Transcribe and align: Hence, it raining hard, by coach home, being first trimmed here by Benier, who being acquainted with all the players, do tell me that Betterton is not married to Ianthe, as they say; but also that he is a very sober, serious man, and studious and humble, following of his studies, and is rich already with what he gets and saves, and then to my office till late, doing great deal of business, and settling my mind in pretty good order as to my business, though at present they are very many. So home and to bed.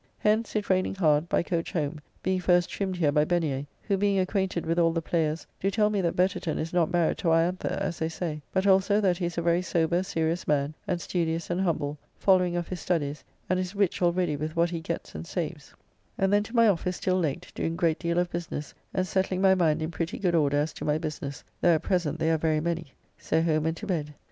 Hence, 0.17 0.55
it 0.55 0.67
raining 0.67 0.95
hard, 0.95 1.29
by 1.29 1.43
coach 1.43 1.73
home, 1.73 1.99
being 2.23 2.39
first 2.39 2.71
trimmed 2.71 2.95
here 2.95 3.11
by 3.11 3.23
Benier, 3.23 3.67
who 3.83 3.97
being 3.97 4.17
acquainted 4.17 4.65
with 4.65 4.79
all 4.79 4.91
the 4.91 4.99
players, 5.03 5.45
do 5.59 5.69
tell 5.69 5.91
me 5.91 6.01
that 6.01 6.15
Betterton 6.15 6.57
is 6.57 6.73
not 6.73 6.89
married 6.91 7.19
to 7.19 7.27
Ianthe, 7.27 7.65
as 7.67 7.99
they 7.99 8.09
say; 8.09 8.41
but 8.51 8.65
also 8.65 8.99
that 8.99 9.19
he 9.19 9.25
is 9.27 9.37
a 9.37 9.43
very 9.43 9.61
sober, 9.61 10.01
serious 10.01 10.47
man, 10.47 10.73
and 10.87 10.99
studious 10.99 11.51
and 11.51 11.61
humble, 11.61 11.99
following 12.17 12.55
of 12.55 12.67
his 12.67 12.79
studies, 12.79 13.23
and 13.47 13.59
is 13.59 13.75
rich 13.75 14.01
already 14.01 14.35
with 14.35 14.55
what 14.55 14.71
he 14.71 14.79
gets 14.81 15.13
and 15.13 15.27
saves, 15.27 15.71
and 16.17 16.33
then 16.33 16.41
to 16.41 16.55
my 16.55 16.67
office 16.67 16.99
till 16.99 17.19
late, 17.19 17.51
doing 17.53 17.75
great 17.75 17.99
deal 17.99 18.17
of 18.17 18.27
business, 18.31 18.73
and 18.95 19.05
settling 19.05 19.39
my 19.39 19.53
mind 19.53 19.83
in 19.83 19.91
pretty 19.91 20.17
good 20.17 20.33
order 20.33 20.57
as 20.57 20.73
to 20.73 20.83
my 20.83 20.97
business, 20.97 21.43
though 21.61 21.75
at 21.75 21.83
present 21.83 22.17
they 22.17 22.31
are 22.31 22.39
very 22.39 22.59
many. 22.59 22.87
So 23.19 23.39
home 23.39 23.67
and 23.67 23.77
to 23.77 23.85
bed. 23.85 24.15